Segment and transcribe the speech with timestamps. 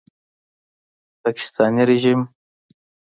[1.21, 2.21] پاکستاني ریژیم